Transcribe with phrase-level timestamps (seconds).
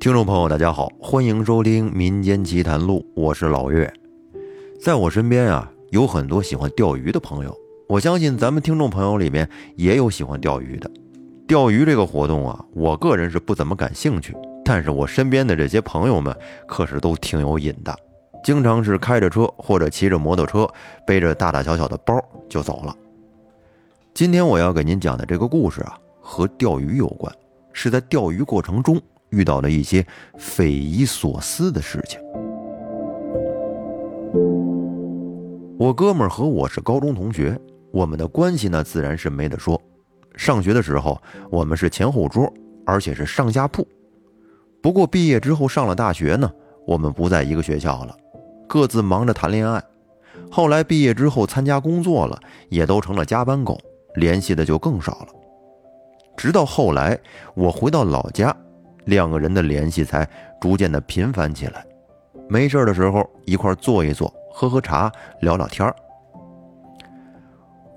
[0.00, 3.90] 听众朋友，大家好，欢迎收听《民间奇谈录》，我是老岳。
[4.82, 7.56] 在我身边啊，有很多喜欢钓鱼的朋友，
[7.88, 10.90] 我相信咱们听众朋友里面也有喜欢钓鱼的。
[11.46, 16.36] 钓鱼这个活动啊，我个人是不怎么感兴趣，但是我身边的这些朋友们
[16.66, 17.96] 可是都挺有瘾的，
[18.42, 20.68] 经常是开着车或者骑着摩托车，
[21.06, 22.14] 背着大大小小的包
[22.48, 22.94] 就走了。
[24.12, 27.32] 今天我要给您讲的这个故事啊，和钓鱼有关，
[27.74, 30.04] 是在钓鱼过程中遇到的一些
[30.38, 32.18] 匪夷所思的事情。
[35.78, 37.60] 我哥们儿和我是高中同学，
[37.92, 39.78] 我们的关系呢自然是没得说。
[40.34, 41.20] 上学的时候，
[41.50, 42.50] 我们是前后桌，
[42.86, 43.86] 而且是上下铺。
[44.80, 46.50] 不过毕业之后上了大学呢，
[46.86, 48.16] 我们不在一个学校了，
[48.66, 49.82] 各自忙着谈恋爱。
[50.50, 53.78] 后来毕业之后参加工作了，也都成了加班狗。
[54.14, 55.26] 联系的就更少了，
[56.36, 57.18] 直到后来
[57.54, 58.54] 我回到老家，
[59.04, 60.28] 两个人的联系才
[60.60, 61.84] 逐渐的频繁起来。
[62.48, 65.10] 没事的时候一块坐一坐，喝喝茶，
[65.40, 65.92] 聊聊天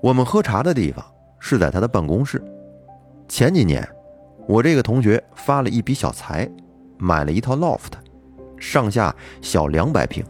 [0.00, 1.04] 我们喝茶的地方
[1.38, 2.42] 是在他的办公室。
[3.28, 3.86] 前几年，
[4.46, 6.48] 我这个同学发了一笔小财，
[6.96, 7.92] 买了一套 loft，
[8.58, 10.24] 上下小两百平，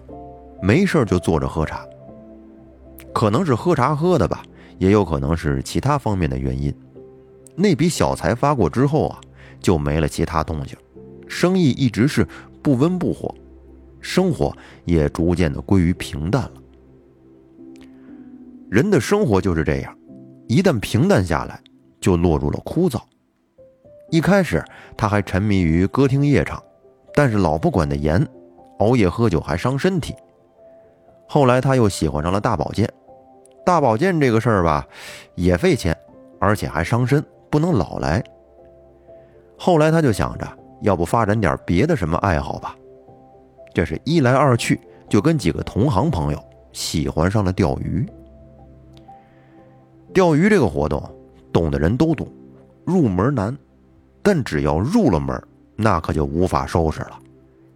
[0.60, 1.86] 没事就坐着喝茶。
[3.12, 4.42] 可能是喝茶喝的吧。
[4.78, 6.72] 也有可能是其他方面的原因，
[7.60, 9.20] 那笔小财发过之后啊，
[9.60, 10.78] 就没了其他动静，
[11.26, 12.24] 生意一直是
[12.62, 13.34] 不温不火，
[14.00, 16.52] 生活也逐渐的归于平淡了。
[18.70, 19.98] 人的生活就是这样，
[20.46, 21.60] 一旦平淡下来，
[22.00, 23.00] 就落入了枯燥。
[24.10, 24.64] 一开始
[24.96, 26.62] 他还沉迷于歌厅夜场，
[27.12, 28.24] 但是老婆管的严，
[28.78, 30.14] 熬夜喝酒还伤身体。
[31.26, 32.88] 后来他又喜欢上了大保健。
[33.66, 34.86] 大保健这个事儿吧，
[35.34, 35.94] 也费钱，
[36.38, 38.22] 而且还伤身，不能老来。
[39.56, 40.46] 后来他就想着，
[40.82, 42.76] 要不发展点别的什么爱好吧。
[43.74, 48.06] 这是一来二去，就跟几个同行朋友喜欢上了钓鱼。
[50.12, 51.02] 钓鱼这个活动，
[51.52, 52.26] 懂的人都懂，
[52.84, 53.56] 入门难，
[54.22, 55.40] 但只要入了门，
[55.76, 57.18] 那可就无法收拾了，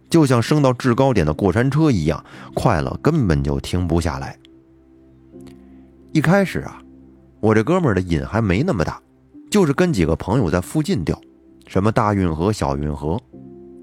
[0.09, 2.23] 就像升到制高点的过山车一样，
[2.53, 4.37] 快乐根本就停不下来。
[6.11, 6.81] 一开始啊，
[7.39, 8.99] 我这哥们儿的瘾还没那么大，
[9.53, 11.21] 就是跟几个朋友在附近钓，
[11.67, 13.21] 什么大运河、小运河，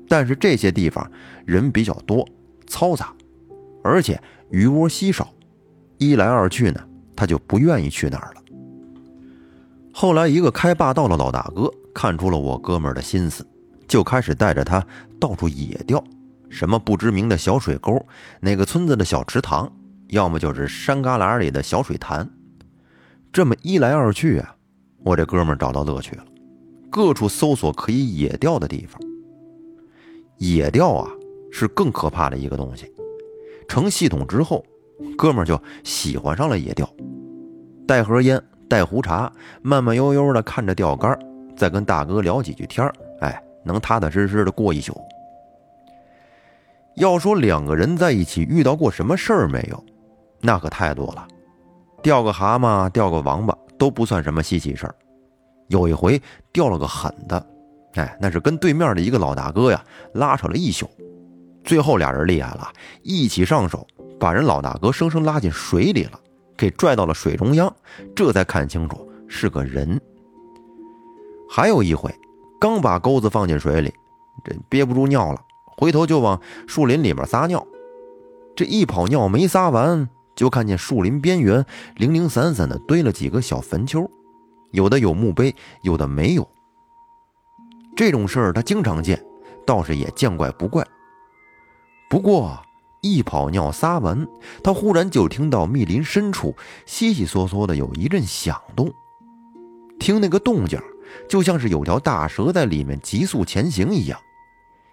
[0.08, 1.08] 但是这些地方
[1.47, 2.26] 人比较多，
[2.66, 3.14] 嘈杂，
[3.84, 4.20] 而且
[4.50, 5.32] 鱼窝稀少，
[5.98, 6.80] 一来二去呢，
[7.14, 8.42] 他就不愿意去那儿了。
[9.92, 13.47] 后来，一个开霸道的老大哥看出了我哥们儿的心思，
[13.86, 14.84] 就开始带着他
[15.20, 16.03] 到处野钓，
[16.48, 18.04] 什么不知名的小水沟，
[18.41, 19.72] 哪个村子的小池塘。
[20.09, 22.28] 要么就是山旮旯里的小水潭，
[23.32, 24.56] 这么一来二去啊，
[25.02, 26.24] 我这哥们找到乐趣了，
[26.90, 29.00] 各处搜索可以野钓的地方。
[30.36, 31.10] 野钓啊，
[31.50, 32.90] 是更可怕的一个东西。
[33.68, 34.64] 成系统之后，
[35.16, 36.88] 哥们就喜欢上了野钓，
[37.86, 41.18] 带盒烟，带壶茶，慢慢悠悠的看着钓竿，
[41.56, 42.90] 再跟大哥聊几句天
[43.20, 44.98] 哎，能踏踏实实的过一宿。
[46.96, 49.84] 要说两个人在一起遇到过什么事儿没有？
[50.40, 51.26] 那可太多了，
[52.02, 54.94] 钓个蛤蟆，钓个王八都不算什么稀奇事儿。
[55.68, 56.20] 有一回
[56.52, 57.46] 钓了个狠的，
[57.94, 59.82] 哎，那是跟对面的一个老大哥呀
[60.12, 60.86] 拉扯了一宿，
[61.64, 62.70] 最后俩人厉害了，
[63.02, 63.86] 一起上手，
[64.18, 66.20] 把人老大哥生生拉进水里了，
[66.58, 67.74] 给拽到了水中央，
[68.14, 69.98] 这才看清楚是个人。
[71.48, 72.14] 还有一回，
[72.60, 73.91] 刚把钩子放进水里，
[74.44, 75.41] 这憋不住尿了，
[75.78, 77.66] 回头就往树林里面撒尿，
[78.54, 80.06] 这一跑尿没撒完。
[80.40, 81.62] 就看见树林边缘
[81.96, 84.10] 零零散散的堆了几个小坟丘，
[84.70, 86.48] 有的有墓碑，有的没有。
[87.94, 89.22] 这种事儿他经常见，
[89.66, 90.82] 倒是也见怪不怪。
[92.08, 92.58] 不过
[93.02, 94.26] 一跑尿撒完，
[94.64, 96.56] 他忽然就听到密林深处
[96.86, 98.90] 悉悉嗦嗦的有一阵响动，
[99.98, 100.80] 听那个动静，
[101.28, 104.18] 就像是有条大蛇在里面急速前行一样，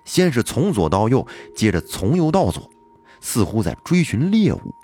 [0.04, 1.25] 先是从左到右，
[1.56, 2.69] 接着从右到左，
[3.22, 4.75] 似乎在追寻猎物。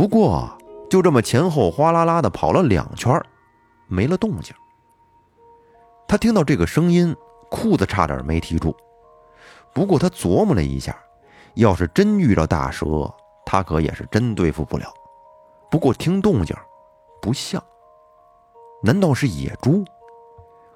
[0.00, 0.48] 不过，
[0.88, 3.22] 就这么前后哗啦啦的跑了两圈，
[3.86, 4.56] 没了动静。
[6.08, 7.14] 他听到这个声音，
[7.50, 8.74] 裤子差点没提住。
[9.74, 10.96] 不过他琢磨了一下，
[11.52, 13.14] 要是真遇到大蛇，
[13.44, 14.90] 他可也是真对付不了。
[15.70, 16.56] 不过听动静，
[17.20, 17.62] 不像，
[18.82, 19.84] 难道是野猪？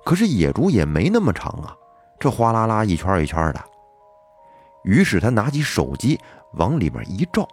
[0.05, 1.75] 可是野猪也没那么长啊，
[2.21, 3.65] 这哗啦啦一圈一圈的。
[4.83, 6.21] 于是他拿起手机
[6.59, 7.49] 往里面一照。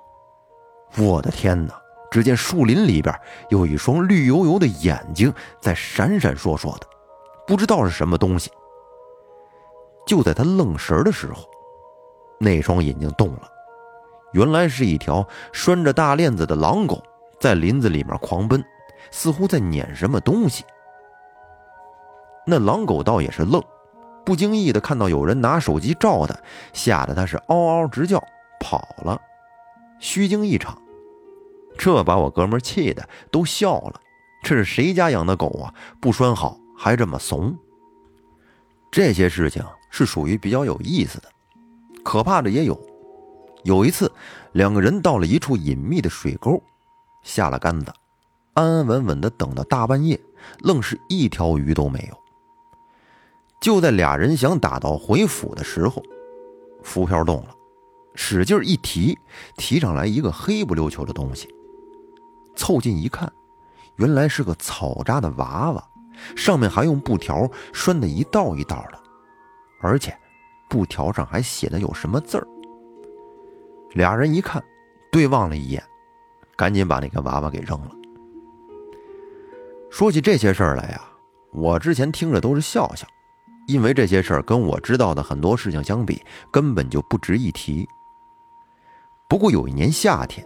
[0.97, 1.73] 我的天哪！
[2.11, 3.17] 只见树林里边
[3.47, 6.85] 有一双绿油油的眼睛在闪闪烁烁的，
[7.47, 8.51] 不知道是什么东西。
[10.05, 11.49] 就在他愣神的时候，
[12.37, 13.47] 那双眼睛动了，
[14.33, 17.01] 原来是一条拴着大链子的狼狗
[17.39, 18.61] 在林子里面狂奔，
[19.09, 20.65] 似乎在撵什么东西。
[22.45, 23.63] 那狼狗倒也是愣，
[24.25, 26.35] 不经意的看到有人拿手机照他，
[26.73, 28.21] 吓得他是嗷嗷直叫，
[28.59, 29.17] 跑了，
[30.01, 30.77] 虚惊一场。
[31.77, 34.01] 这把我哥们气的都笑了，
[34.43, 35.73] 这是谁家养的狗啊？
[36.01, 37.57] 不拴好还这么怂。
[38.91, 39.63] 这些事情。
[39.93, 41.27] 是属于比较有意思的，
[42.01, 42.79] 可怕的也有。
[43.65, 44.09] 有一次，
[44.53, 46.63] 两个人到了一处隐秘的水沟，
[47.23, 47.91] 下了杆子，
[48.53, 50.17] 安安稳稳的等到大半夜，
[50.59, 52.17] 愣是一条鱼都没有。
[53.59, 56.01] 就在俩人想打道回府的时候，
[56.81, 57.53] 浮漂动了，
[58.15, 59.17] 使劲一提，
[59.55, 61.47] 提上来一个黑不溜秋的东西。
[62.55, 63.31] 凑近一看，
[63.95, 65.89] 原来是个草扎的娃娃，
[66.35, 68.99] 上面还用布条拴的一道一道的。
[69.81, 70.15] 而且，
[70.69, 72.47] 布条上还写的有什么字儿？
[73.93, 74.63] 俩人一看，
[75.11, 75.83] 对望了一眼，
[76.55, 77.91] 赶紧把那个娃娃给扔了。
[79.89, 81.01] 说起这些事儿来呀，
[81.51, 83.07] 我之前听着都是笑笑，
[83.67, 86.21] 因为这些事儿跟我知道的很多事情相比，
[86.51, 87.87] 根本就不值一提。
[89.31, 90.45] 不过有一年夏天，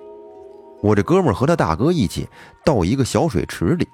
[0.84, 2.30] 我这哥们儿和他大哥一起
[2.64, 3.90] 到一个小水池里，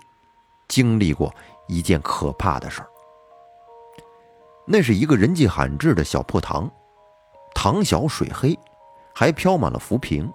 [0.68, 1.34] 经历过
[1.70, 2.90] 一件可怕的事儿。
[4.68, 6.70] 那是一个人迹罕至的小破塘，
[7.56, 8.60] 塘小水黑，
[9.16, 10.30] 还飘满了浮萍。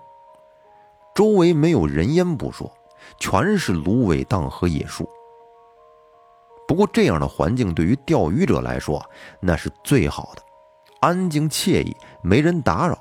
[1.15, 2.73] 周围没有人烟不说，
[3.19, 5.07] 全是芦苇荡和野树。
[6.67, 9.05] 不过这样的环境对于钓鱼者来说，
[9.39, 10.41] 那是最好的，
[11.01, 12.97] 安静惬意，没人打扰。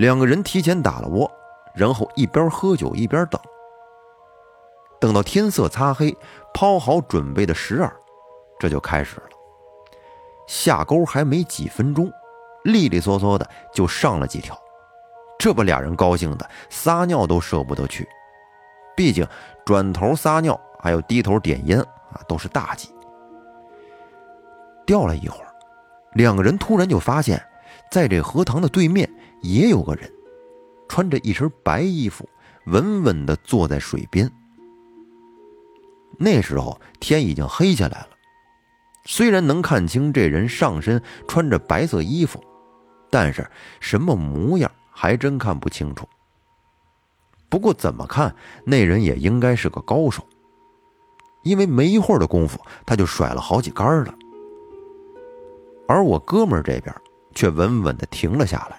[0.00, 1.30] 两个人提前打了窝，
[1.74, 3.38] 然后一边喝酒一边等。
[4.98, 6.16] 等到天色擦黑，
[6.54, 7.92] 抛好准备的石饵，
[8.58, 9.26] 这就开始了。
[10.48, 12.10] 下钩还没几分钟，
[12.64, 14.58] 利利索索的就上了几条，
[15.38, 18.08] 这把俩人高兴的撒尿都舍不得去。
[18.96, 19.26] 毕竟
[19.66, 22.88] 转头撒尿还有低头点烟啊，都是大忌。
[24.86, 25.54] 钓了一会儿，
[26.14, 27.38] 两个人突然就发现，
[27.90, 29.06] 在这荷塘的对面
[29.40, 30.10] 也有个人，
[30.88, 32.28] 穿着一身白衣服，
[32.66, 34.30] 稳稳的坐在水边。
[36.18, 38.08] 那时候天已经黑下来了。
[39.06, 42.42] 虽然能看清这人上身穿着白色衣服，
[43.08, 43.48] 但是
[43.80, 46.06] 什么模样还真看不清楚。
[47.48, 48.34] 不过怎么看
[48.64, 50.22] 那人也应该是个高手，
[51.42, 54.14] 因为没一会儿的功夫他就甩了好几杆了。
[55.88, 56.94] 而我哥们这边
[57.34, 58.78] 却稳稳的停了下来。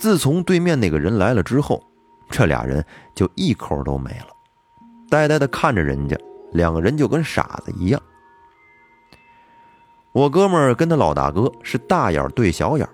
[0.00, 1.84] 自从对面那个人来了之后，
[2.30, 2.82] 这俩人
[3.14, 4.28] 就一口都没了，
[5.10, 6.18] 呆呆的看着人家，
[6.52, 8.00] 两个人就跟傻子一样。
[10.12, 12.88] 我哥们儿跟他老大哥是大眼对小眼，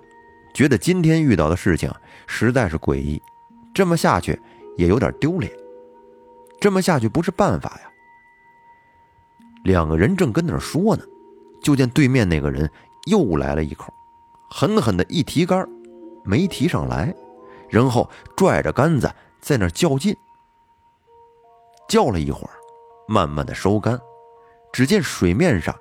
[0.53, 1.89] 觉得今天遇到的事情
[2.27, 3.21] 实在是诡异，
[3.73, 4.37] 这么下去
[4.75, 5.49] 也有点丢脸，
[6.59, 7.89] 这么下去不是办法呀。
[9.63, 11.03] 两个人正跟那说呢，
[11.63, 12.69] 就见对面那个人
[13.05, 13.93] 又来了一口，
[14.49, 15.65] 狠狠的一提杆，
[16.27, 17.13] 没提上来，
[17.69, 19.09] 然后拽着杆子
[19.41, 20.15] 在那较劲，
[21.87, 22.53] 叫了一会儿，
[23.07, 23.99] 慢慢的收杆，
[24.73, 25.73] 只见水面上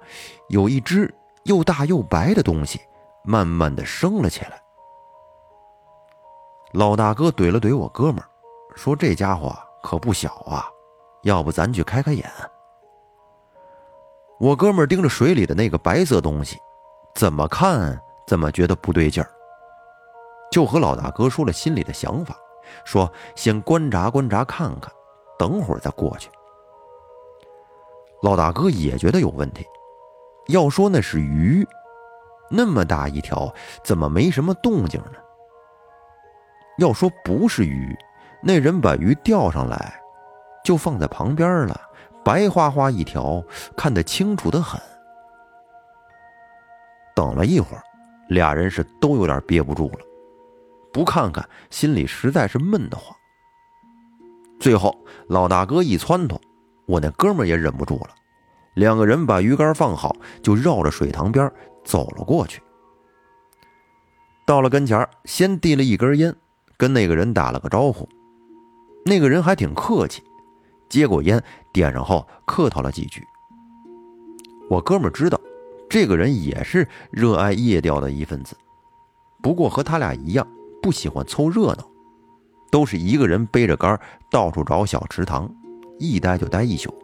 [0.49, 1.12] 有一只。
[1.44, 2.80] 又大又白的东西，
[3.25, 4.61] 慢慢的升了起来。
[6.73, 8.26] 老大哥怼了怼我哥们儿，
[8.75, 10.68] 说：“这家伙可不小啊，
[11.23, 12.28] 要不咱去开开眼。”
[14.40, 16.59] 我哥们盯着水里的那个白色东西，
[17.14, 19.30] 怎么看怎么觉得不对劲儿，
[20.56, 22.34] 就和老大哥说了心里的想法，
[22.86, 24.90] 说：“先观察观察看看，
[25.38, 26.30] 等会儿再过去。”
[28.25, 29.66] 老大哥也觉得有问题。
[30.46, 31.62] 要说那是鱼，
[32.50, 33.52] 那么大一条，
[33.84, 35.18] 怎么没什么动静呢？
[36.78, 37.94] 要说不是鱼，
[38.42, 40.00] 那人把鱼钓上来，
[40.64, 41.78] 就放在旁边了，
[42.25, 43.44] 白花花一条，
[43.76, 44.80] 看得清楚的很。
[47.14, 47.82] 等了一会儿，
[48.28, 49.98] 俩人是都有点憋不住了，
[50.96, 53.14] 不看看心里实在是闷得慌。
[54.58, 54.98] 最后
[55.28, 56.40] 老大哥一撺掇，
[56.86, 58.14] 我那哥们也忍不住了。
[58.72, 61.52] 两个人把鱼竿放好，就绕着水塘边
[61.84, 62.62] 走了过去。
[64.46, 66.34] 到了跟前先递了一根烟，
[66.78, 68.08] 跟那个人打了个招呼。
[69.04, 70.22] 那个人还挺客气，
[70.88, 71.42] 接过烟，
[71.74, 73.22] 点上后客套了几句。
[74.70, 75.38] 我哥们知道，
[75.90, 78.56] 这个人也是热爱夜钓的一份子，
[79.42, 80.46] 不过和他俩一样，
[80.87, 81.90] 不喜欢凑热闹，
[82.71, 84.00] 都是一个人背着竿
[84.31, 85.52] 到处找小池塘，
[85.99, 86.95] 一待就待一宿。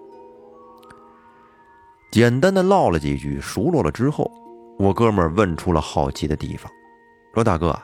[2.13, 4.31] 简单的唠了几句，熟络了之后，
[4.79, 6.71] 我哥们问出了好奇的地方，
[7.35, 7.77] 说：“大哥，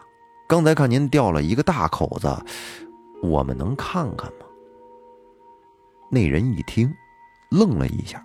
[0.49, 2.33] 刚才看您掉了一个大口子，
[3.21, 4.47] 我们能看看吗？”
[6.13, 6.95] 那人一听，
[7.51, 8.25] 愣了一下，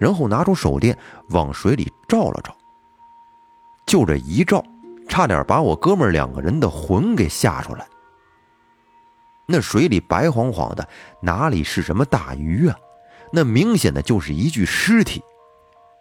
[0.00, 0.96] 然后拿出手电
[1.28, 2.56] 往水里照了照。
[3.84, 4.64] 就这一照，
[5.08, 7.86] 差点把我哥们两个人的魂给吓出来。
[9.46, 10.88] 那水里白晃晃的，
[11.20, 12.76] 哪里是什么大鱼啊？
[13.32, 15.22] 那明显的就是一具尸体，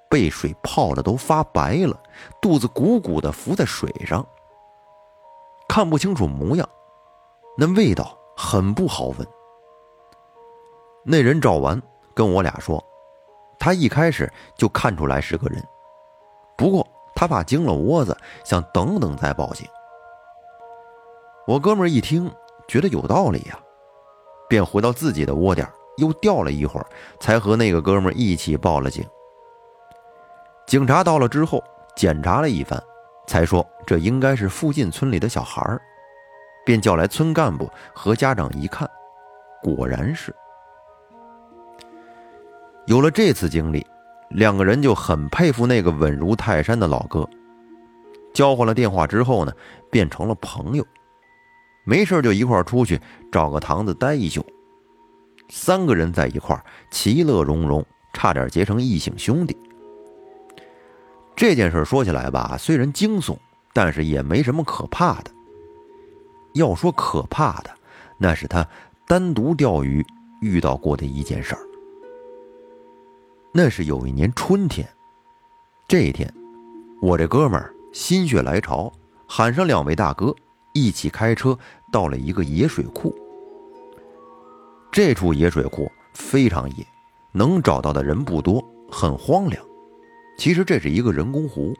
[0.09, 2.01] 被水泡的都发白了，
[2.41, 4.25] 肚子鼓鼓的浮在水上，
[5.67, 6.67] 看不清楚模样，
[7.57, 9.27] 那味道很不好闻。
[11.03, 11.81] 那人照完
[12.13, 12.81] 跟我俩说，
[13.59, 15.61] 他一开始就看出来是个人，
[16.55, 16.87] 不过
[17.23, 19.65] 他怕惊了窝子，想等等再报警。
[21.47, 22.29] 我哥们一听，
[22.67, 23.57] 觉得有道理呀，
[24.49, 25.65] 便回到自己的窝点。
[25.95, 26.85] 又吊了一会儿，
[27.21, 29.05] 才和那个哥们一起报了警。
[30.67, 31.63] 警察到了之后，
[31.95, 32.77] 检查了一番，
[33.25, 35.81] 才说这应该是附近村里的小孩儿，
[36.65, 38.85] 便叫来村干部和家长一看，
[39.61, 40.35] 果然是。
[42.85, 43.85] 有了这次经历，
[44.33, 47.27] 两个人就很佩服那个稳如泰山的老哥。
[48.33, 49.53] 交换了电话之后呢，
[49.91, 50.85] 变成了朋友，
[51.85, 52.99] 没事就一块出去
[53.31, 54.43] 找个堂子待一宿。
[55.49, 59.55] 三个人在一块儿，其乐融融，差点结成异性兄弟。
[61.35, 63.37] 这件事说起来吧，虽然惊悚，
[63.71, 65.29] 但是也没什么可怕的。
[66.53, 67.69] 要说可怕的，
[68.17, 68.67] 那是他
[69.07, 70.03] 单独钓鱼
[70.41, 71.61] 遇到过的一件事儿。
[73.55, 74.87] 那是有一年春天，
[75.87, 76.27] 这一天，
[76.99, 78.91] 我这哥们儿心血来潮，
[79.27, 80.35] 喊上两位大哥，
[80.73, 81.55] 一起开车
[81.91, 83.15] 到了一个野水库。
[84.91, 86.83] 这处野水库非常野，
[87.31, 89.63] 能找到的人不多，很荒凉。
[90.35, 91.75] 其实这是一个人工湖。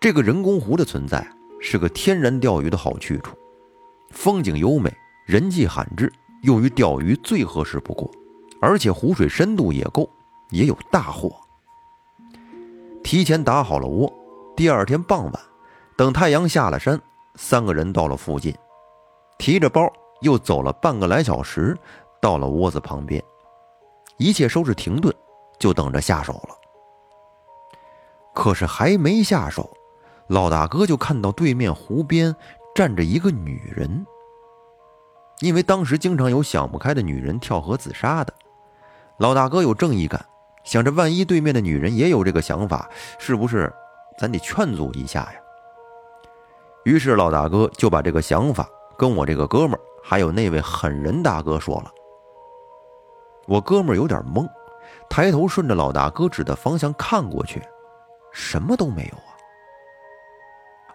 [0.00, 1.24] 这个人工湖的存在
[1.60, 3.36] 是个天然钓鱼的好去处，
[4.10, 4.92] 风景优美，
[5.24, 8.10] 人迹罕至，用于钓鱼最合适不过。
[8.60, 10.08] 而且湖水深度也够，
[10.52, 11.34] 也有大货。
[13.02, 14.12] 提前打好了窝，
[14.56, 15.42] 第二天傍晚，
[15.96, 17.00] 等太阳下了山，
[17.34, 18.54] 三个人到了附近，
[19.38, 19.92] 提着包。
[20.20, 21.76] 又走了半个来小时，
[22.20, 23.20] 到了窝子旁边，
[24.18, 25.12] 一切收拾停顿，
[25.58, 26.54] 就等着下手了。
[28.32, 29.68] 可是还没下手，
[30.28, 32.32] 老大哥就看到对面湖边
[32.72, 34.06] 站着一个女人。
[35.40, 38.32] 因为当时经常有想不开的女人跳河自杀的，
[39.18, 40.24] 老大哥有正义感，
[40.64, 42.88] 想着万一对面的女人也有这个想法，
[43.18, 43.72] 是不是
[44.18, 45.34] 咱得劝阻一下呀？
[46.84, 49.80] 于是老大哥就把这个想法跟我这个哥们儿。
[50.04, 51.88] 还有那位狠人大哥说了，
[53.46, 54.44] 我哥们儿有点懵，
[55.08, 57.62] 抬头顺着老大哥指的方向看过去，
[58.32, 59.30] 什么都没有啊。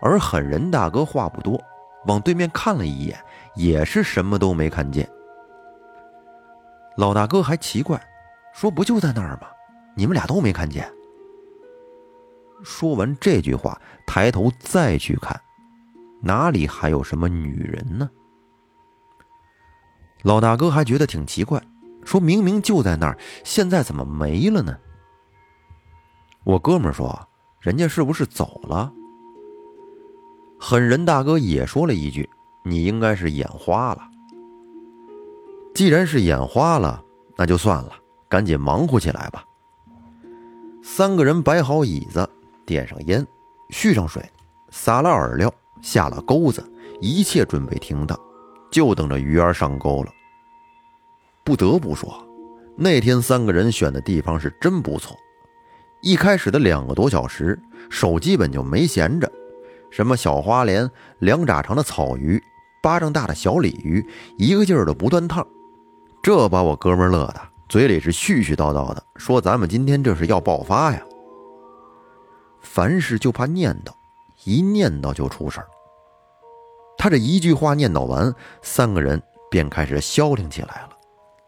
[0.02, 1.58] 而狠人大哥话不多，
[2.06, 3.18] 往对面看了一眼，
[3.56, 5.10] 也是什么都没看见。
[6.98, 7.98] 老大哥还奇怪，
[8.52, 9.48] 说：“不就在那儿吗？
[9.98, 10.90] 你们俩都没看见。”
[12.64, 15.40] 说完这句话，抬头再去看，
[16.22, 18.10] 哪里还有什么女人呢？
[20.24, 21.62] 老大哥还觉得挺奇怪，
[22.04, 24.76] 说明明就在那儿，现在怎么没了呢？
[26.44, 27.28] 我哥们说
[27.62, 28.92] ：“人家是不是走了？”
[30.60, 32.28] 狠人大哥也说了一句
[32.66, 34.02] ：“你应该是眼花了。”
[35.76, 37.04] 既然是眼花了，
[37.38, 37.92] 那就算了，
[38.28, 39.44] 赶紧忙活起来吧。
[40.90, 42.28] 三个人摆好椅子，
[42.66, 43.28] 点上烟，
[43.70, 44.24] 续上水，
[44.70, 46.66] 撒了饵料，下了钩子，
[47.02, 48.18] 一切准备停当。
[48.72, 50.12] 就等着鱼儿上钩了。
[51.44, 52.26] 不得不说，
[52.78, 55.16] 那天三个人选的地方是真不错。
[56.02, 59.30] 一开始的两个多小时，手基本就没闲着，
[59.92, 60.90] 什么小花鲢、
[61.20, 62.42] 两拃长的草鱼、
[62.82, 64.04] 巴掌大的小鲤鱼，
[64.38, 65.46] 一个劲儿的不断烫。
[66.24, 71.04] 这把我哥们乐的，嘴里是絮絮叨叨的，说：“咱们今天这是要爆发呀！”
[72.64, 73.92] 凡事就怕念叨，
[74.46, 75.68] 一念叨就出事儿。
[76.98, 79.22] 他这一句话念叨完，三个人
[79.52, 80.90] 便开始消停起来了，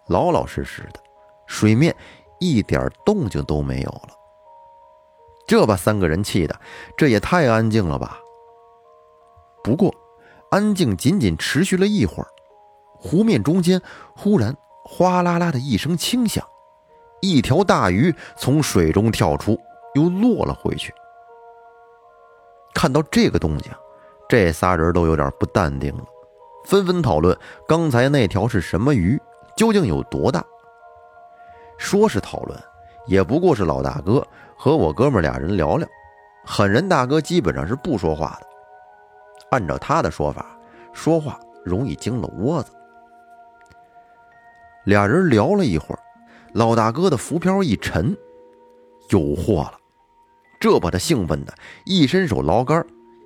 [0.07, 0.99] 老老实实的，
[1.47, 1.95] 水面
[2.39, 4.09] 一点动静都没有了。
[5.47, 6.59] 这把三个人气的，
[6.97, 8.19] 这也太安静了吧！
[9.63, 9.93] 不过，
[10.51, 12.27] 安静仅仅持续了一会儿，
[12.97, 13.81] 湖面中间
[14.15, 14.55] 忽然
[14.91, 16.43] 哗啦啦的一声轻响，
[17.21, 19.57] 一条大鱼从水中跳出，
[19.93, 20.91] 又落了回去。
[22.73, 23.71] 看到这个动静。
[24.27, 26.03] 这仨人都有点不淡定了，
[26.63, 27.35] 纷纷讨论
[27.67, 29.19] 刚才那条是什么鱼，
[29.57, 30.45] 究竟有多大。
[31.79, 32.55] 说是讨论，
[33.07, 34.23] 也不过是老大哥
[34.55, 35.87] 和我哥们俩人聊聊，
[36.45, 38.47] 狠人大哥基本上是不说话的。
[39.49, 40.45] 按照他的说法，
[40.93, 42.71] 说话容易惊了窝子。
[44.89, 45.99] 俩人聊了一会儿，
[46.53, 48.17] 老大哥的浮漂一沉，
[49.09, 49.73] 有货了。
[50.59, 51.53] 这把他兴奋的
[51.85, 52.83] 一伸手捞竿，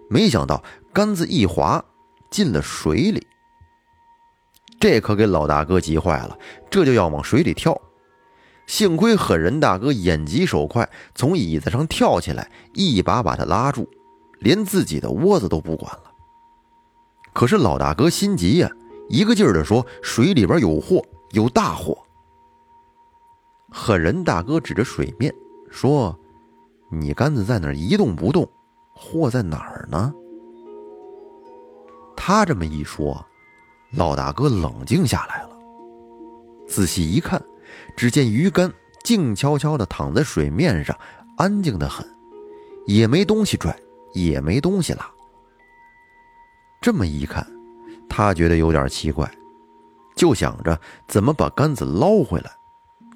[0.09, 1.81] 没想到杆子一滑，
[2.29, 3.25] 进了水里。
[4.77, 6.37] 这可给老大哥急坏了，
[6.69, 7.79] 这就要往水里跳。
[8.67, 13.89] 幸亏狠人大哥眼疾手快，从椅子上跳起来，一把把他拉住，
[14.39, 16.11] 连自己的窝子都不管了。
[17.31, 18.69] 可是老大哥心急呀，
[19.07, 21.01] 一个劲儿的说：“水里边有货，
[21.33, 21.97] 有大货。”
[23.69, 25.33] 狠人大哥指着水面
[25.69, 26.17] 说
[26.89, 28.49] ：“你杆子在那儿一动不动，
[28.95, 30.13] 货在哪儿呢？”
[32.15, 33.25] 他这么一说，
[33.91, 35.49] 老大哥冷静下来了，
[36.67, 37.41] 仔细一看。
[37.97, 38.71] 只见鱼竿
[39.03, 40.95] 静悄悄地躺在水面上，
[41.37, 42.07] 安静得很，
[42.85, 43.75] 也没东西拽，
[44.13, 45.09] 也没东西拉。
[46.79, 47.45] 这么一看，
[48.07, 49.29] 他觉得有点奇怪，
[50.15, 52.51] 就想着怎么把杆子捞回来。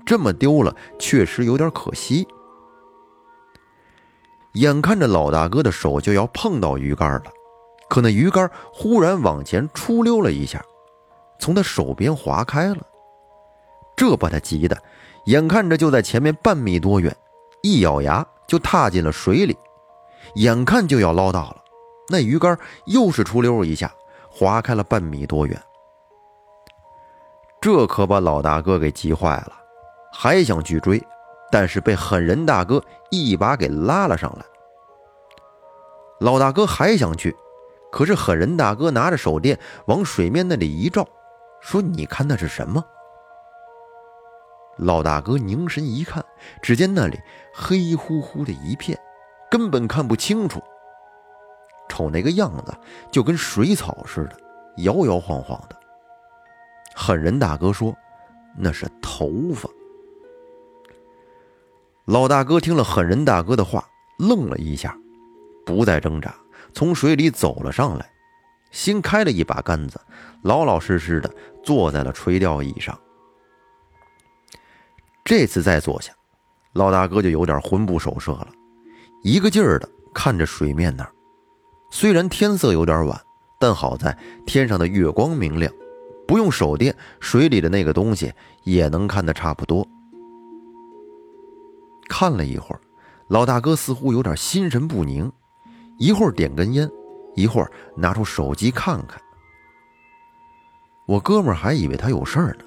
[0.06, 2.25] 这么丢了，确实有点可惜。
[4.54, 7.25] 眼看着老大哥的手就要碰到鱼竿了，
[7.89, 10.63] 可那鱼竿忽然往前出溜了一下，
[11.39, 12.77] 从他手边划开了。
[13.96, 14.82] 这把他急的，
[15.25, 17.16] 眼看着就在前面半米多远，
[17.62, 19.58] 一咬牙就踏进了水里，
[20.36, 21.58] 眼看就要捞到了，
[22.10, 23.94] 那鱼竿又是出溜一下，
[24.30, 25.62] 划开了半米多远。
[27.60, 29.54] 这可把老大哥给急坏了，
[30.14, 31.04] 还想去追，
[31.52, 34.46] 但是被狠人大哥一把给拉了上来。
[36.20, 37.36] 老大哥还想去，
[37.92, 41.08] 可是狠人大哥拿着手电往水面那里一照，
[41.60, 42.84] 说：“你看那是什么？”
[44.78, 46.24] 老大哥凝神一看，
[46.62, 47.20] 只见那里
[47.53, 48.98] 黑乎乎的一片，
[49.50, 50.62] 根本看不清楚。
[51.90, 52.74] 瞅那个样子，
[53.12, 54.38] 就跟水草似的，
[54.84, 55.75] 摇摇晃晃的。
[57.00, 57.96] 狠人大哥说
[58.57, 59.70] ：“那是头发。”
[62.05, 64.98] 老大哥听了狠人大哥的话，愣了一下，
[65.64, 66.36] 不再挣扎，
[66.74, 68.10] 从水里走了上来，
[68.72, 70.01] 新开了一把杆子，
[70.42, 71.31] 老老实实的
[71.64, 73.00] 坐在了垂钓椅上。
[75.24, 76.12] 这次再坐下，
[76.74, 78.48] 老大哥就有点魂不守舍了，
[79.22, 81.12] 一个劲儿的看着水面那儿。
[81.92, 83.22] 虽然天色有点晚，
[83.60, 85.72] 但好在天上的月光明亮，
[86.27, 89.87] 不用手电，水里的那个东西也能看得差不多。
[92.09, 92.81] 看了一会儿，
[93.27, 95.31] 老大哥似乎有点心神不宁，
[95.98, 96.90] 一会儿点根烟，
[97.35, 99.22] 一会儿拿出手机看看。
[101.07, 102.66] 我哥们还以为他有事儿呢。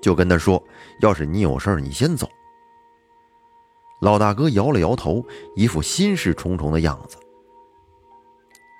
[0.00, 0.60] 就跟他说
[1.00, 2.28] ：“要是你有事儿，你先走。”
[4.02, 7.16] 老大哥摇了摇头，一副心事重重的样子。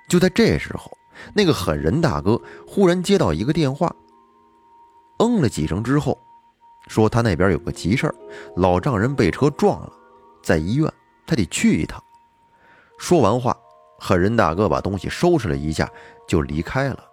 [0.09, 0.91] 就在这时候，
[1.33, 3.95] 那个狠人大哥忽然接到一个电话，
[5.19, 6.17] 嗯了几声之后，
[6.87, 8.15] 说他那边有个急事儿，
[8.55, 9.91] 老丈人被车撞了，
[10.43, 10.91] 在医院，
[11.25, 12.03] 他得去一趟。
[12.97, 13.57] 说完话，
[13.99, 15.89] 狠人大哥把东西收拾了一下，
[16.27, 17.03] 就离开了。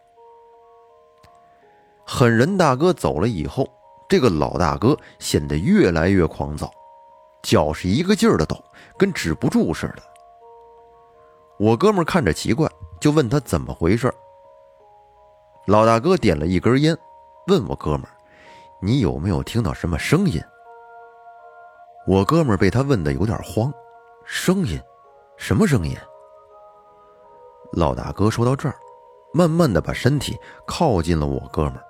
[2.06, 3.68] 狠人大哥走了以后。
[4.08, 6.68] 这个老大哥显得越来越狂躁，
[7.44, 8.56] 脚是一个劲儿的抖，
[8.98, 10.02] 跟止不住似的。
[11.60, 12.68] 我哥们看着奇怪，
[13.00, 14.12] 就问他怎么回事。
[15.66, 16.98] 老大哥点了一根烟，
[17.50, 18.02] 问我哥们
[18.80, 20.40] ：“你有没有听到什么声音？”
[22.06, 23.72] 我哥们被他问的有点慌，
[24.24, 24.80] 声音？
[25.36, 25.96] 什么声音？
[27.72, 28.76] 老大哥说到这儿，
[29.34, 31.84] 慢慢的把身体靠近了我哥们儿，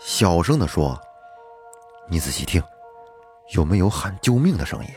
[0.00, 0.98] 小声的说。
[2.08, 2.62] 你仔细听，
[3.54, 4.88] 有没有喊救命的声音？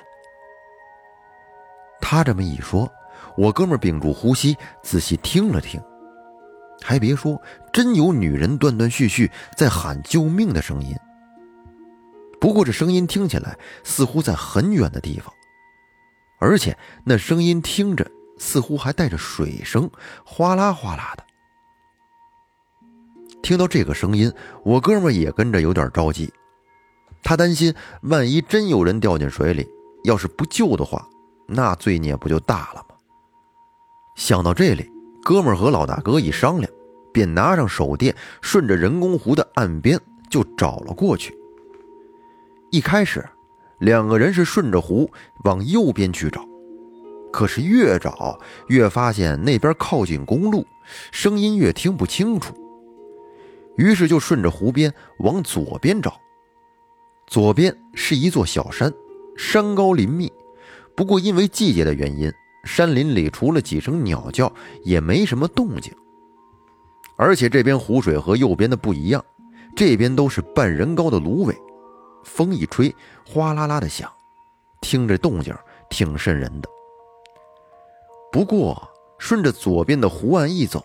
[2.00, 2.90] 他这么一说，
[3.38, 5.84] 我哥们屏住呼吸，仔细听了听，
[6.82, 7.42] 还别说，
[7.74, 10.96] 真有女人断断续续在喊救命的声音。
[12.40, 15.34] 不过这声音听起来似乎在很远的地方，
[16.40, 19.90] 而且那声音听着似乎还带着水声，
[20.24, 21.24] 哗啦哗啦的。
[23.42, 24.32] 听到这个声音，
[24.64, 26.32] 我哥们也跟着有点着急。
[27.24, 29.68] 他担心，万一真有人掉进水里，
[30.04, 31.08] 要是不救的话，
[31.48, 32.96] 那罪孽不就大了吗？
[34.16, 34.90] 想到这里，
[35.28, 36.72] 哥们儿和老大哥一商量，
[37.12, 41.38] 便拿上手电，顺着人工湖的岸边就找了过去。
[42.72, 43.28] 一开始，
[43.80, 45.12] 两个人是顺着湖
[45.44, 46.46] 往右边去找，
[47.30, 50.66] 可是越找越发现那边靠近公路，
[51.12, 52.54] 声音越听不清楚，
[53.76, 56.18] 于是就顺着湖边往左边找。
[57.28, 58.94] 左边是一座小山，
[59.36, 60.32] 山高林密，
[60.96, 62.32] 不过因为季节的原因，
[62.64, 64.52] 山林里除了几声鸟叫，
[64.84, 65.94] 也没什么动静。
[67.18, 69.24] 而且这边湖水和右边的不一样，
[69.76, 71.56] 这边都是半人高的芦苇，
[72.24, 72.94] 风一吹，
[73.26, 74.12] 哗啦啦的响，
[74.82, 75.56] 听着动静
[75.90, 76.70] 挺瘆人的。
[78.32, 80.84] 不过顺着左边的湖岸一走，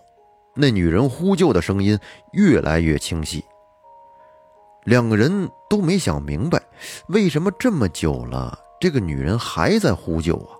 [0.55, 1.99] 那女人呼救的声音
[2.31, 3.43] 越来越清晰。
[4.85, 6.61] 两个人都没想明白，
[7.07, 10.57] 为什么这么久了，这个女人还在呼救啊？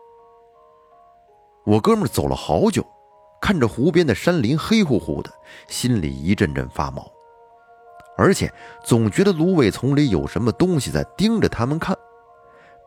[1.65, 2.85] 我哥们走了好久，
[3.41, 5.31] 看着湖边的山林黑乎乎的，
[5.67, 7.09] 心里一阵阵发毛，
[8.17, 8.51] 而且
[8.83, 11.97] 总觉得芦苇丛里有什么东西在盯着他们看，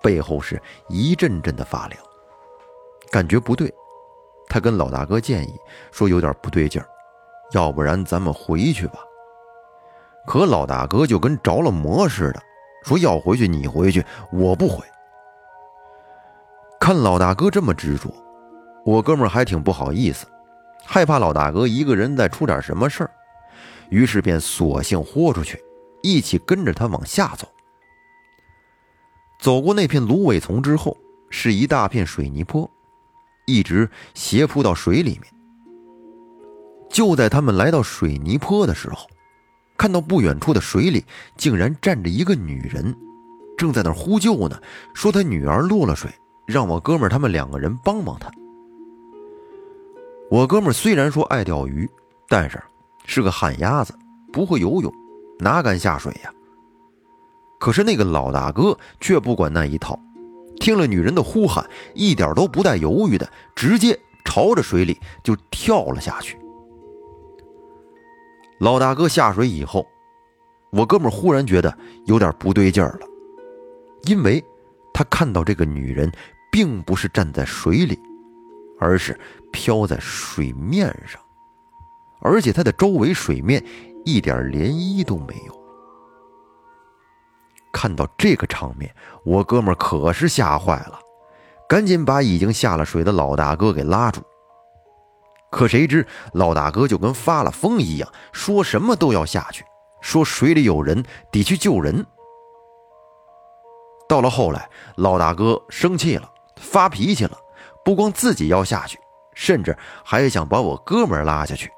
[0.02, 1.98] 背后是一阵阵的发凉，
[3.10, 3.72] 感觉不对。
[4.48, 5.54] 他跟老大哥建议
[5.90, 6.86] 说：“有点不对劲儿，
[7.52, 9.00] 要不然咱们回去吧。”
[10.24, 12.40] 可老大哥就跟着了魔似的，
[12.84, 14.84] 说要回去你回去，我不回。
[16.78, 18.08] 看老大哥这么执着，
[18.86, 20.28] 我哥们还挺不好意思，
[20.84, 23.10] 害怕老大哥一个人再出点什么事儿，
[23.90, 25.60] 于是便索性豁出去，
[26.04, 27.48] 一起跟着他往下走。
[29.40, 30.96] 走过那片芦苇丛之后，
[31.30, 32.70] 是一大片水泥坡，
[33.44, 35.24] 一直斜铺到水里面。
[36.88, 39.08] 就在他们来到水泥坡的时候。
[39.78, 41.04] 看到不远处的水里
[41.36, 42.96] 竟然站着一个女人，
[43.58, 44.58] 正在那呼救呢，
[44.94, 46.10] 说她女儿落了水，
[46.46, 48.30] 让我哥们他们两个人帮帮她。
[50.28, 51.88] 我哥们虽然说爱钓鱼，
[52.28, 52.60] 但是
[53.04, 53.94] 是个旱鸭子，
[54.32, 54.92] 不会游泳，
[55.38, 56.32] 哪敢下水呀？
[57.60, 59.98] 可是那个老大哥却不管那一套，
[60.58, 66.36] 听了女人的呼喊，一点都不带犹豫的，直接朝着水里就跳了下去。
[68.58, 69.86] 老大哥下水以后，
[70.70, 71.72] 我哥们忽然觉得
[72.06, 73.06] 有点不对劲儿了，
[74.02, 74.44] 因为
[74.92, 76.10] 他看到这个女人
[76.50, 77.98] 并不是站在水里，
[78.78, 79.18] 而是
[79.52, 81.20] 飘在水面上，
[82.20, 83.64] 而且它的周围水面
[84.04, 85.56] 一点涟漪都没有。
[87.72, 90.98] 看到这个场面，我哥们可是吓坏了，
[91.68, 94.22] 赶紧把已经下了水的老大哥给拉住。
[95.50, 99.64] 可谁知老大哥就跟发了疯一样，说什么都要下去，
[100.00, 102.04] 说水里有人，得去救人。
[104.08, 107.38] 到了后来，老大哥生气了，发脾气了，
[107.86, 108.98] 不光自己要下去，
[109.32, 111.70] 甚至还想把我哥们拉下去。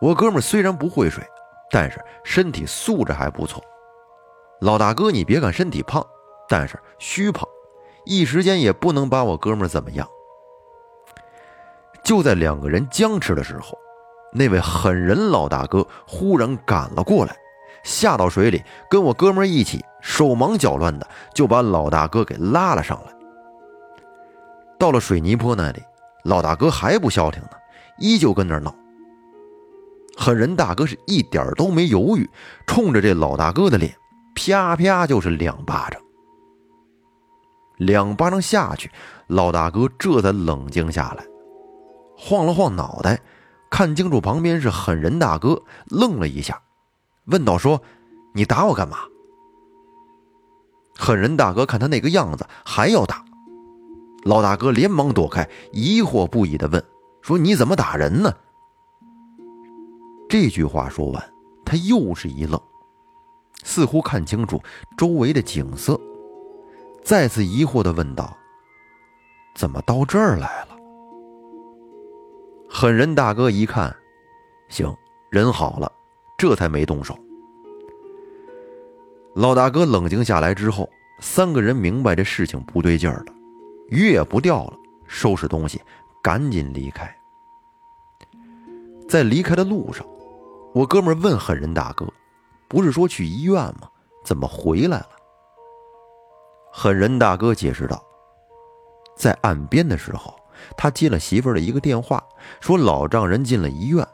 [0.00, 1.22] 我哥们虽然不会水，
[1.70, 3.62] 但是身体素质还不错。
[4.62, 6.02] 老大哥，你别看身体胖，
[6.48, 7.46] 但是虚胖，
[8.06, 10.08] 一时间也不能把我哥们怎么样。
[12.02, 13.76] 就在两个人僵持的时候，
[14.32, 17.36] 那位狠人老大哥忽然赶了过来，
[17.84, 23.19] 下到水里，跟我哥们一起手忙脚乱的就把老大哥给拉了上来。
[24.80, 25.82] 到了水泥坡那里，
[26.24, 27.50] 老大哥还不消停呢，
[27.98, 28.74] 依旧跟那闹。
[30.16, 32.28] 狠人大哥是一点都没犹豫，
[32.66, 33.94] 冲着这老大哥的脸，
[34.34, 36.00] 啪啪就是两巴掌。
[37.76, 38.90] 两巴掌下去，
[39.26, 41.24] 老大哥这才冷静下来。
[42.16, 43.20] 晃了晃脑袋，
[43.70, 46.58] 看清楚旁边是狠人大哥，愣了一下，
[47.26, 47.82] 问道：“说，
[48.34, 49.00] 你打我干嘛？”
[50.96, 53.22] 狠人大哥看他那个样子，还要打。
[54.24, 56.82] 老大哥连忙躲开，疑惑不已的问
[57.22, 58.32] ：“说你怎么打人呢？”
[60.28, 61.32] 这句话说完，
[61.64, 62.60] 他又是一愣，
[63.64, 64.60] 似乎看清楚
[64.96, 65.98] 周围的景色，
[67.02, 68.36] 再次疑惑的问道
[69.56, 70.76] ：“怎么到这儿来了？”
[72.68, 73.94] 狠人大哥一看，
[74.68, 74.94] 行，
[75.30, 75.90] 人好了，
[76.38, 77.18] 这才没动手。
[79.34, 80.88] 老大哥冷静下来之后，
[81.20, 83.32] 三个人明白这事情不对劲儿了，
[83.90, 85.82] 鱼也不钓了，收拾东西，
[86.22, 87.14] 赶紧离开。
[89.08, 90.06] 在离开的路上，
[90.72, 92.06] 我哥们问狠人大哥
[92.68, 93.88] ：“不是说去医院吗？
[94.24, 95.08] 怎么回来了？”
[96.72, 98.02] 狠人大哥解释道
[99.16, 100.34] ：“在岸边的时候。”
[100.76, 102.22] 他接了媳妇儿的一个电话，
[102.60, 104.06] 说老丈人进了医院。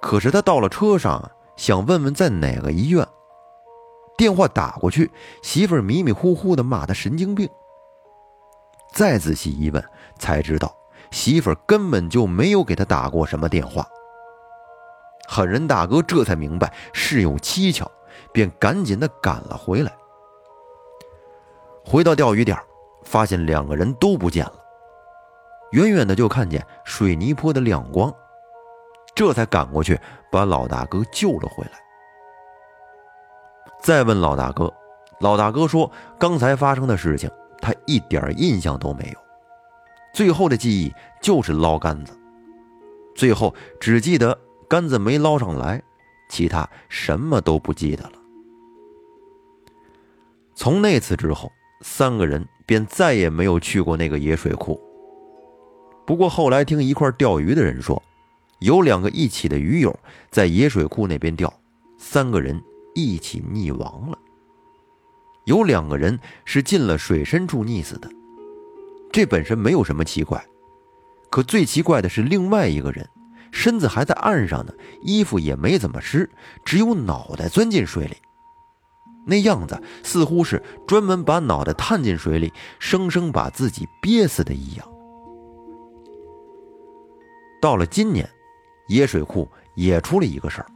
[0.00, 3.06] 可是他到了车上，想问问在哪个医院。
[4.16, 5.10] 电话打过去，
[5.42, 7.46] 媳妇儿迷迷糊糊的骂他神经病。
[8.92, 9.82] 再仔细一问，
[10.18, 10.74] 才知道
[11.10, 13.86] 媳妇儿根本就没有给他打过什么电话。
[15.26, 17.90] 狠人大哥这才明白事有蹊跷，
[18.32, 19.92] 便赶紧的赶了回来。
[21.84, 22.58] 回到钓鱼点，
[23.04, 24.54] 发现两个人都不见了。
[25.72, 28.12] 远远的就看见水泥坡的亮光，
[29.14, 29.98] 这才赶过去
[30.30, 31.72] 把老大哥救了回来。
[33.80, 34.72] 再问老大哥，
[35.20, 37.30] 老大哥说，刚才发生的事情
[37.62, 39.18] 他一点印象都没有，
[40.12, 42.12] 最后的记忆就是捞杆子，
[43.14, 45.80] 最后只记得杆子没捞上来，
[46.28, 48.12] 其他什么都不记得了。
[50.54, 54.78] 从那次之后，三个人便再也没有去过那个野水库。
[56.04, 58.02] 不过后来听一块钓鱼的人说，
[58.58, 59.96] 有两个一起的鱼友
[60.30, 61.52] 在野水库那边钓，
[61.96, 62.60] 三个人
[62.94, 64.18] 一起溺亡了。
[65.44, 68.08] 有两个人是进了水深处溺死的，
[69.10, 70.44] 这本身没有什么奇怪，
[71.30, 73.08] 可最奇怪的是另外一个人，
[73.50, 76.30] 身子还在岸上呢，衣服也没怎么湿，
[76.64, 78.16] 只有脑袋钻进水里，
[79.26, 84.88] 那样子似乎是专门把脑袋探进水里，生生把自己憋死的一样。
[87.60, 88.28] 到了今年，
[88.88, 90.66] 野水库也出了一个事儿，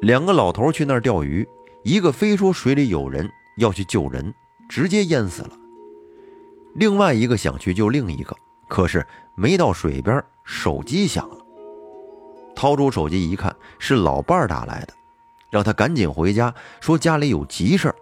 [0.00, 1.46] 两个老头去那儿钓鱼。
[1.84, 4.34] 一个非说水里有人要去救人，
[4.70, 5.50] 直接淹死了。
[6.74, 8.34] 另外一个想去救另一个，
[8.68, 11.36] 可是没到水边，手机响了。
[12.56, 14.94] 掏出手机一看，是老伴儿打来的，
[15.50, 17.94] 让他赶紧回家，说家里有急事儿。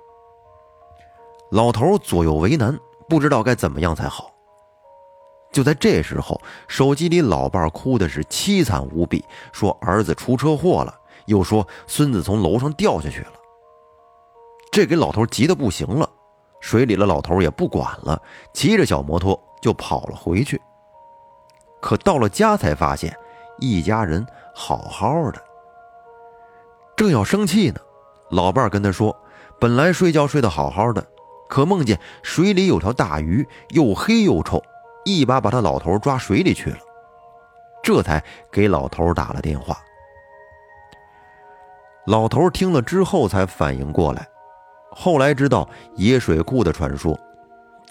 [1.51, 4.33] 老头左右为难，不知道该怎么样才好。
[5.51, 10.95] 就在这时候，手机里老伴儿哭的是凄惨无比，说儿子出车祸了，
[11.27, 13.33] 又说孙子从楼上掉下去了。
[14.73, 16.09] 这给老头急得不行了，
[16.61, 18.21] 水里的老头也不管了，
[18.55, 20.59] 骑着小摩托就跑了回去。
[21.81, 23.15] 可到了家才发现，
[23.59, 25.39] 一家人好好的。
[26.97, 27.79] 正要生气呢，
[28.31, 29.15] 老伴跟他说
[29.61, 31.07] ：“本来睡觉睡得好好的，
[31.51, 34.63] 可梦见水里有条大鱼，又黑又臭，
[35.05, 36.79] 一把把他老头抓水里去了。”
[37.85, 39.77] 这才给老头打了电话。
[42.07, 44.27] 老头听了之后才反应过来。
[44.95, 47.19] 后来知道野水库的传说，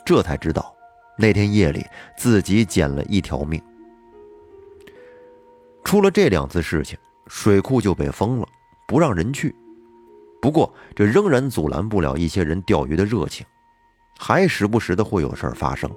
[0.06, 0.74] 这才知道
[1.18, 1.86] 那天夜里
[2.16, 3.62] 自己捡了一条命。
[5.84, 8.48] 出了这两次事情，水库就被封了，
[8.88, 9.54] 不让人去。
[10.42, 13.46] 不过这仍然阻拦不了一些人钓鱼的热情，
[14.18, 15.90] 还时不时的会有事发生。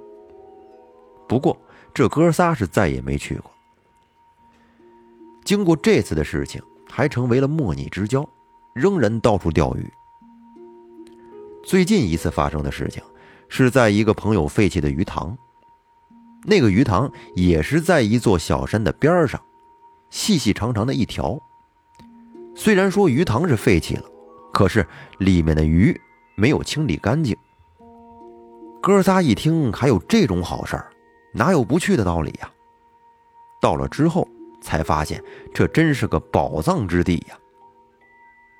[1.27, 1.57] 不过
[1.93, 3.51] 这哥仨是再也没去过。
[5.43, 8.27] 经过这次的事情，还成为了莫逆之交，
[8.73, 9.87] 仍然到处钓鱼。
[11.65, 13.01] 最近一次发生的事情，
[13.49, 15.35] 是在一个朋友废弃的鱼塘。
[16.43, 19.41] 那个鱼塘也是在一座小山的边上，
[20.11, 21.39] 细细长长的一条。
[22.55, 24.03] 虽然说鱼塘是废弃了，
[24.53, 24.85] 可是
[25.17, 25.99] 里面的鱼
[26.35, 27.35] 没有清理干净。
[28.79, 30.91] 哥仨一听还有这种好事儿，
[31.33, 32.51] 哪有不去的道理呀？
[33.59, 34.27] 到了之后
[34.61, 35.19] 才发现，
[35.51, 37.35] 这真是个宝藏之地呀。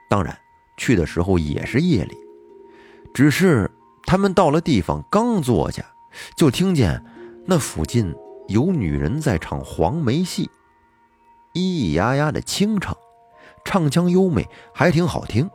[0.10, 0.36] 当然，
[0.76, 2.18] 去的时候也是夜里。
[3.16, 3.72] 只是
[4.06, 5.86] 他们到了地方，刚坐下，
[6.36, 7.02] 就听见
[7.46, 8.14] 那附近
[8.50, 10.52] 有女人在唱黄梅戏，
[11.54, 12.94] 咿咿呀呀的清唱，
[13.64, 15.50] 唱腔优美，还挺好听。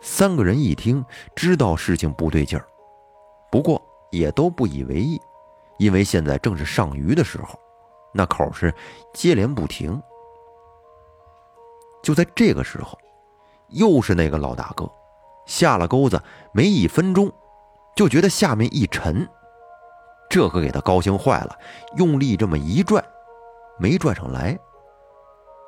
[0.00, 1.04] 三个人一听，
[1.36, 2.66] 知道事情不对劲儿，
[3.48, 5.20] 不过也都不以为意，
[5.78, 7.56] 因为现在正是上鱼的时候，
[8.12, 8.74] 那口是
[9.14, 10.02] 接连不停。
[12.02, 12.98] 就在这个时候，
[13.68, 14.90] 又是那个老大哥。
[15.52, 16.18] 下了钩子
[16.54, 17.30] 没一分钟，
[17.94, 19.28] 就觉得下面一沉，
[20.30, 21.54] 这可给他高兴坏了，
[21.96, 23.04] 用力这么一拽，
[23.78, 24.58] 没拽上来。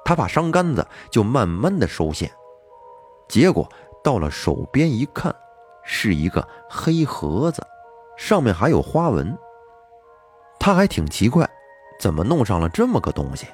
[0.03, 2.31] 他把伤杆子就慢慢的收线，
[3.29, 3.69] 结果
[4.03, 5.35] 到了手边一看，
[5.85, 7.63] 是一个黑盒子，
[8.17, 9.37] 上面还有花纹。
[10.59, 11.47] 他还挺奇怪，
[12.01, 13.47] 怎么弄上了这么个东西？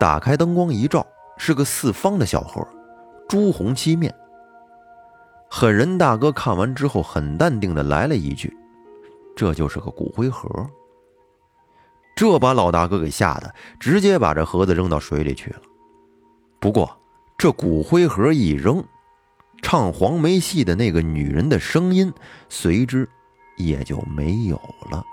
[0.00, 2.66] 打开灯光一照，是个四方的小盒，
[3.28, 4.10] 朱红漆面。
[5.54, 8.50] 狠人大哥看完之后，很淡定的来了一句
[9.36, 10.48] ：“这就是个骨灰盒。”
[12.16, 15.60] 这把老大哥给吓得，直接把这盒子扔到水里去了。
[16.58, 16.98] 不过，
[17.36, 18.82] 这骨灰盒一扔，
[19.60, 22.10] 唱黄梅戏的那个女人的声音
[22.48, 23.06] 随之
[23.58, 24.56] 也就没有
[24.90, 25.04] 了。